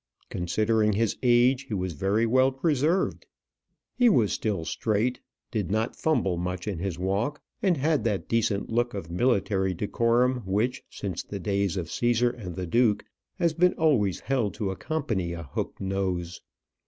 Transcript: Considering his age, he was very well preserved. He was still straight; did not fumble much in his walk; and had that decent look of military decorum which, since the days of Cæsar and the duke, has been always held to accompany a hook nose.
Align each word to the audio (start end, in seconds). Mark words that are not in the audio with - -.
Considering 0.31 0.93
his 0.93 1.15
age, 1.21 1.65
he 1.67 1.75
was 1.75 1.93
very 1.93 2.25
well 2.25 2.51
preserved. 2.51 3.27
He 3.95 4.09
was 4.09 4.33
still 4.33 4.65
straight; 4.65 5.19
did 5.51 5.69
not 5.69 5.95
fumble 5.95 6.37
much 6.37 6.67
in 6.67 6.79
his 6.79 6.97
walk; 6.97 7.39
and 7.61 7.77
had 7.77 8.03
that 8.05 8.27
decent 8.27 8.71
look 8.71 8.95
of 8.95 9.11
military 9.11 9.75
decorum 9.75 10.37
which, 10.43 10.81
since 10.89 11.21
the 11.21 11.39
days 11.39 11.77
of 11.77 11.85
Cæsar 11.85 12.33
and 12.35 12.55
the 12.55 12.65
duke, 12.65 13.05
has 13.35 13.53
been 13.53 13.73
always 13.75 14.21
held 14.21 14.55
to 14.55 14.71
accompany 14.71 15.33
a 15.33 15.43
hook 15.43 15.79
nose. 15.79 16.41